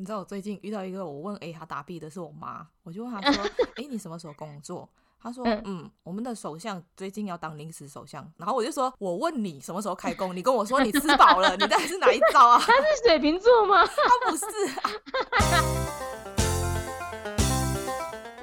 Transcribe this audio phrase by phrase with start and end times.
[0.00, 3.42] 你知道我最近遇到一个，我问 A，他答 B 的是我妈，我就问他说：
[3.74, 4.88] “哎、欸，你什么时候工作？”
[5.20, 13.84] 他说：“嗯，嗯，我们的首相最近要当临时首相。”然后我就说：“我问你什么时候开工，你跟我说你吃饱了，你到底是哪一招啊？” 他是水瓶座吗？
[13.84, 14.46] 他不是、
[14.78, 14.90] 啊。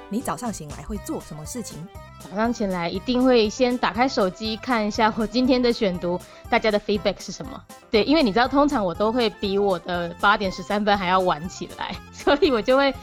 [0.12, 1.88] 你早上醒来会做什么事情？
[2.20, 6.20] 早上起来一定会先打开手机看一下我今天的选读，
[6.50, 7.64] 大家的 feedback 是什么？
[7.96, 12.94] 对，因为你知道，通常我都会比我的八点十三分还要晚起来， 所以我就会。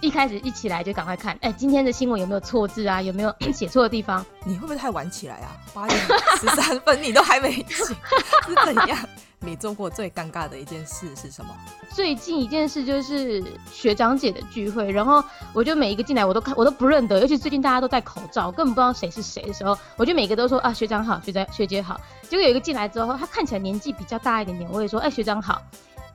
[0.00, 3.02] 一开始一起来就赶快看，哎、今天的新闻有没有错字啊？
[3.02, 4.24] 有没有 写错的地方？
[4.42, 5.52] 你会不会太晚起来啊？
[5.74, 6.00] 八点
[6.40, 7.74] 十三分你都还没起，
[8.48, 8.98] 是怎样？
[9.44, 11.54] 你做过最尴尬的一件事是什么？
[11.92, 15.22] 最近一件事就是学长姐的聚会，然后
[15.52, 22.00] 我就每一个进来我都看我都不认得，尤其最近大家都戴口罩，根本不知道谁是谁的时候，我就每个都说啊学长好，学长学姐好。
[22.22, 25.60] 结果有一个进来之后，他看起来年纪比较大一点点，我也说哎、欸、学长好。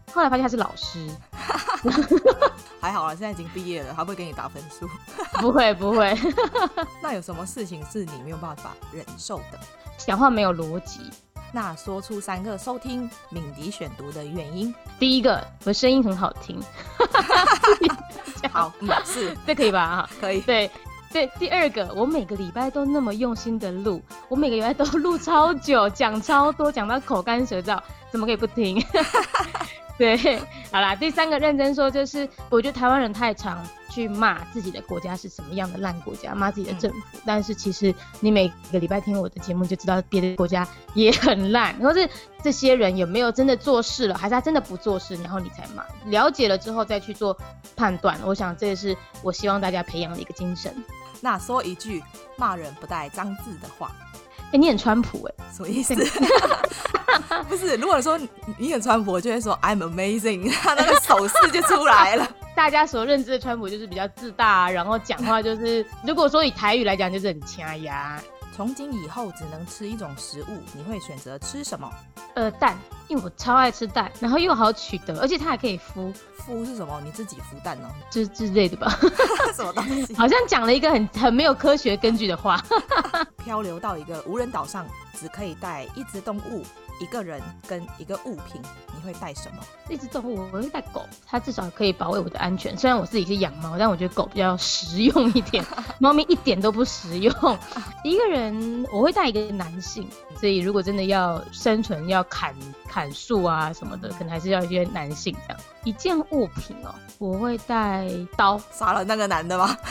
[0.11, 1.07] 后来发现他是老师，
[2.81, 4.89] 还好啦，现在已经毕业了，他不会给你打分数。
[5.39, 6.17] 不会不会。
[6.99, 9.59] 那有什么事情是你没有办法忍受的？
[9.99, 11.01] 讲话没有逻辑。
[11.51, 14.73] 那说出三个收听敏迪选读的原因。
[14.99, 16.59] 第一个，我声音很好听。
[18.51, 20.09] 好，嗯，是，这可以吧？
[20.21, 20.41] 可以。
[20.41, 20.69] 对
[21.11, 21.27] 对。
[21.39, 27.79] 第二个，我每个礼拜都那么用心的录，我每个礼拜都录超久，讲超多，讲到口干舌燥，
[28.11, 28.83] 怎么可以不听？
[29.97, 30.39] 对，
[30.71, 36.97] 好啦，第三个认真说，就是我觉得台湾人太常去骂自己的国家是什么样的烂国家，骂自己的政府。
[37.13, 41.75] 嗯、但是其实你每个礼拜听我的节目，就知道别的国家也很烂。
[41.79, 42.09] 然后是
[42.43, 45.83] 这些人有没有真的做事了，还是他真的不做事，然后你才骂。
[46.05, 47.37] 了解了之后再去做
[47.75, 50.73] 判断，我想这也是我希望大家培养的一个精神。
[51.21, 52.01] 那说一句
[52.37, 53.91] 骂人不带脏字的话。
[54.39, 55.93] 哎、欸，你很川普哎、欸，什么意思？
[57.47, 58.19] 不是，如果说
[58.57, 62.27] 你很川普，我就会说 I'm amazing， 他那个手势就出来了。
[62.59, 68.21] 大家所认知的川普就是比较自大，然后讲话就是， 如果说以台语来讲，就是很掐牙。
[68.53, 71.89] 从今以后只能吃一种食物，你会选择吃什么？
[72.39, 72.77] 呃，蛋，
[73.09, 76.13] 因为我超爱吃蛋，然后又好取得，而且它还可以孵。
[76.47, 77.01] 孵是什么？
[77.03, 77.89] 你自己孵蛋哦？
[78.09, 78.97] 之之类的吧？
[79.53, 80.15] 什么东西？
[80.15, 82.63] 好像讲了一个很很没有科学根据的话。
[83.43, 84.85] 漂流到一个无人岛上，
[85.19, 86.63] 只可以带一只动物。
[87.01, 88.61] 一个人跟一个物品，
[88.93, 89.63] 你会带什么？
[89.89, 92.77] 一只动物，我会带狗，它至少可以保卫我的安全。
[92.77, 95.63] 虽然我自己是养猫，但我觉得狗比较实用一点，
[95.97, 97.33] 猫咪一点都不实用。
[98.03, 100.05] 一个人，我会带一个男性，
[100.37, 102.55] 所以如果真的要生存，要砍
[102.87, 105.61] 砍树啊什么的，可能还是要一些男性这样。
[105.83, 108.07] 一件物品哦，我会带
[108.37, 109.75] 刀，杀了那个男的吗？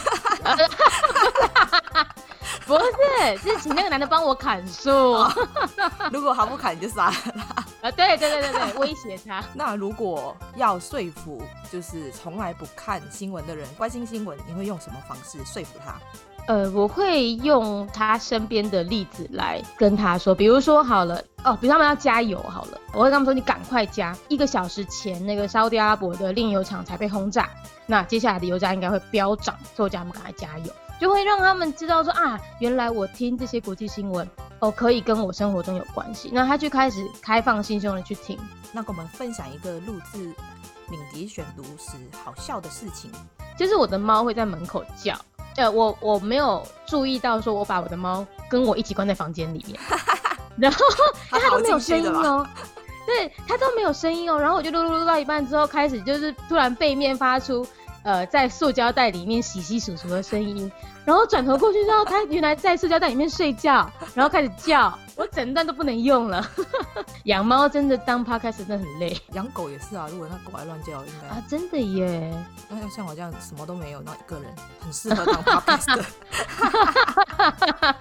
[2.66, 4.90] 不是，是请那个男的帮我砍树。
[6.12, 7.64] 如果他不砍，你就杀了他。
[7.88, 9.42] 啊，对对对对对，威胁他。
[9.54, 15.98] 那如果要说服，就是从来不看新闻的人关心新闻，你会用什么方式说服他？
[16.48, 24.16] 呃，我会用他身边的例子来跟他说，比如说好了，哦，比如他们要加油好了，我会跟他们说，你赶快加。
[24.28, 27.50] 一个小时前，那个沙特阿拉伯的炼油厂才被轰炸，
[27.84, 30.72] 那接下来的油价应该会飙涨，所以我叫他们赶快加油。
[30.98, 34.26] 就会让他们知道说啊，原来我听这些国际新闻
[34.60, 36.30] 哦，可以跟我生活中有关系。
[36.32, 38.38] 那他就开始开放心胸的去听。
[38.72, 40.32] 那跟我们分享一个录制
[40.90, 43.12] 敏迪选读时好笑的事情，
[43.58, 45.14] 就是我的猫会在门口叫。
[45.58, 49.78] 呃，我我没有注意到说我把我的猫跟我一起关在房间里面，
[50.56, 50.84] 然后
[51.28, 52.46] 它都没有声音哦，
[53.04, 54.38] 对，它都没有声音哦。
[54.38, 57.66] 然后我就撸撸撸到一半之后，开始就是突然背面发出。
[58.04, 60.70] 呃，在塑胶袋里面洗洗鼠鼠的声音，
[61.04, 66.48] 然后转头过去之后，它原来在塑胶袋里面睡觉，然后开始叫，我整段都不能用了。
[67.24, 70.06] 养猫真的当 podcast 真的很累，养狗也是啊。
[70.08, 72.32] 如果那狗还乱叫，应该啊，真的耶。
[72.68, 74.44] 那要像我这样什么都没有，那一个人
[74.80, 76.04] 很适合当 podcast。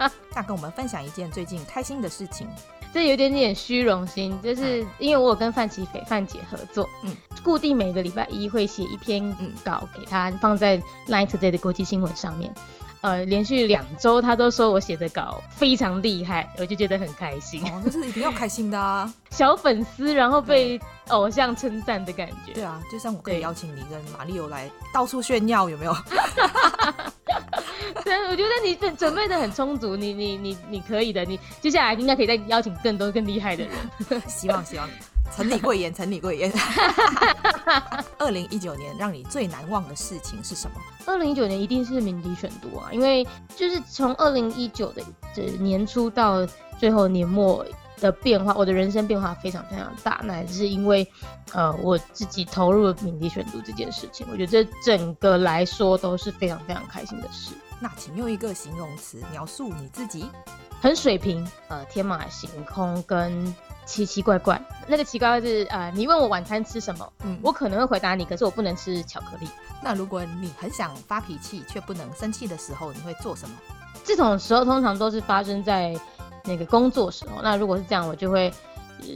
[0.35, 2.47] 那跟我们分享一件最近开心的事情。
[2.93, 7.13] 这有点点虚荣心，就是因为我有跟范琪斐范姐合作，嗯，
[7.43, 10.77] 固定每个礼拜一会写一篇稿给她，放在
[11.07, 12.53] Line Today 的国际新闻上面。
[13.01, 17.63] 呃，连续两周他都说我写的稿非常厉害，我就觉得很开心。
[17.65, 19.11] 哦，这是一定要开心的啊！
[19.29, 20.79] 小粉丝，然后被
[21.09, 22.53] 偶像称赞的感觉。
[22.53, 25.95] 对啊，就像我可以邀请你跟马丽欧来到处炫耀，有没有？
[28.03, 34.21] 对，我觉得你准准备的很充足，你你你你可以的，你接下来应该可以再邀请更多更厉害的人。
[34.27, 34.89] 希 望希望，
[35.35, 36.51] 承你贵言，承你贵言。
[38.27, 40.81] 二零一九年让你最难忘的事情是什么？
[41.05, 43.25] 二零一九年一定是敏迪选读啊，因为
[43.55, 45.01] 就是从二零一九的
[45.33, 46.45] 这年初到
[46.77, 47.65] 最后年末，
[48.01, 50.19] 的变化，我的人生变化非常非常大。
[50.25, 51.09] 那也是因为，
[51.53, 57.53] 呃，我自己投入了敏迪选读这件事情，我觉得这整个来说都是非常非常开心的事。
[57.79, 60.25] 那请用一个形容词描述你自己。
[60.81, 63.55] 很水平，呃，天马行空跟
[63.87, 64.61] 奇奇怪怪。
[64.85, 69.47] 那个奇怪是，呃，你问我晚餐吃什么，嗯，我可能会回答你，可是我不能吃巧克力。
[69.81, 73.55] 那如果你很想发脾气却不能生气的时候，你会做什么？
[74.03, 75.97] 这种时候通常都是发生在
[76.43, 77.41] 那个工作时候。
[77.41, 78.53] 那如果是这样，我就会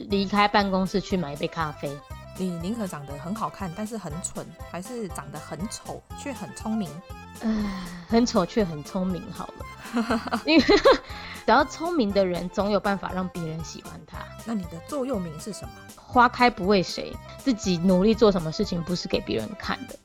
[0.09, 1.89] 离开办公室去买一杯咖啡。
[2.37, 6.89] 你宁可长得很好看，但是很蠢，还是长得很丑却很聪明？
[7.41, 10.63] 呃，很丑却很聪明，好了， 因为
[11.45, 14.19] 只要聪明的人总有办法让别人喜欢他。
[14.45, 15.71] 那你的座右铭是什么？
[15.95, 19.95] 花开不为谁，自己努力做什么事情不是给别人看的。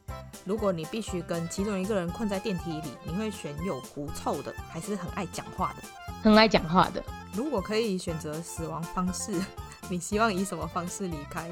[0.44, 5.82] 如果你必须跟其中一个人困在电梯里，你会选有狐臭的，还是很爱讲话的？
[6.22, 7.02] 很爱讲话的。
[7.32, 9.32] 如果可以选择死亡方式，
[9.90, 11.50] 你希望以什么方式离开？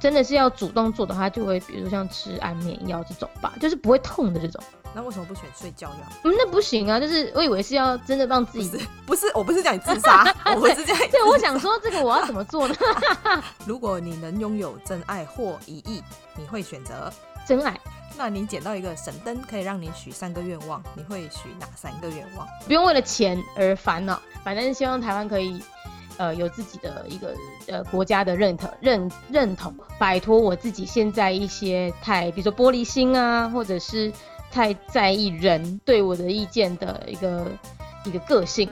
[0.00, 4.60] 真的是要主动做的话，就会比如像吃安眠药这种吧，就是不会痛的这种。
[4.92, 5.96] 那为什么不选睡觉药？
[6.24, 10.24] 嗯，那不行啊，就是我以为是要真的让自己，不是， 不是，我不是叫你自杀，
[10.56, 11.02] 我不是这样。
[11.12, 12.74] 对，我想说这个我要怎么做呢？
[13.64, 16.02] 如果你能拥有真爱或一亿，
[16.34, 17.12] 你会选择
[17.46, 17.78] 真爱。
[18.18, 22.46] 那你捡到一个神灯，可以让你许三个愿望，你会许哪三个愿望？
[22.66, 25.62] 不用为了钱而烦恼，反正希望台湾可以。
[26.20, 27.34] 呃，有自己的一个
[27.66, 34.12] 呃国家的认同认认同，摆脱我自己现在一些太，比如说玻璃心啊，或者是
[34.50, 37.46] 太在意人对我的意见的一个
[38.04, 38.68] 一个个性。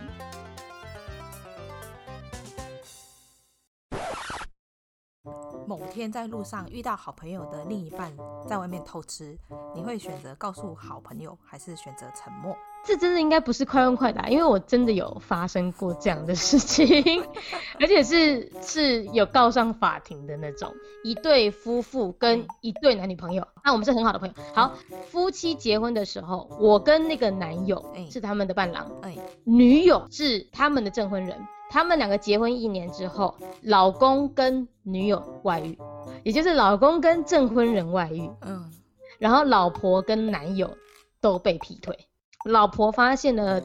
[5.67, 8.15] 某天在路上遇到好朋友的另一半
[8.47, 9.39] 在外面偷吃，
[9.75, 12.55] 你会选择告诉好朋友，还是选择沉默？
[12.89, 17.23] 这真的应该不是快问快答，因为我真的有发生过这样的事情，
[17.79, 20.73] 而且是是有告上法庭的那种。
[21.05, 24.35] 一对夫妇跟一对男女朋友，那我们是很好的朋友。
[24.55, 24.73] 好，
[25.11, 29.15] 夫妻结婚的时候，我跟那个男友是他们的伴郎，哎，
[29.45, 31.37] 女友是他们的证婚人。
[31.69, 35.77] 他们两个结婚一年之后，老公跟女友外遇，
[36.25, 38.73] 也就是老公跟证婚人外遇，嗯，
[39.19, 40.79] 然后老婆跟男友
[41.21, 42.08] 都被劈腿。
[42.49, 43.63] 老婆发现了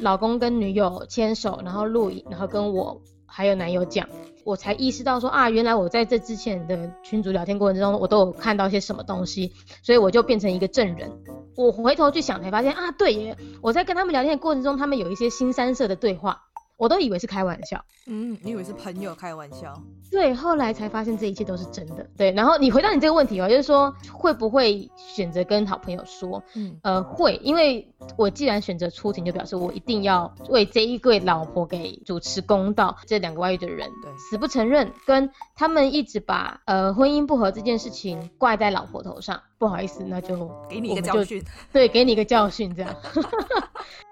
[0.00, 4.08] 老公跟女友牵手，然后录影，然后跟我还有男友讲，
[4.42, 9.52] 我才意识到说啊，原来我在这之前的群组聊天过程中，我都有看到些什么东西，
[9.82, 11.10] 所以我就变成一个证人。
[11.56, 16.40] 我回头去想才发现啊，对耶，我在跟他们聊天的过程中，他们有一些新三色的对话。
[16.76, 19.80] 我都以为是开玩笑，嗯，你以为是朋友开玩笑？
[20.10, 22.06] 对，后来才发现这一切都是真的。
[22.16, 26.42] 对，然后你回答你这个问题哦，就是说会不会选择跟好朋友说？
[26.54, 32.96] 嗯，呃，会，因为我既然选择出庭，就表示我一定要为这一对老婆给主持公道。
[33.06, 39.40] 这两个外遇的人，对，死不承认，跟他们一直把呃婚姻不和这件事情怪在老婆头上。
[39.58, 41.40] 不好意思，那就给你一个教训，
[41.72, 42.92] 对，给你一个教训，这样。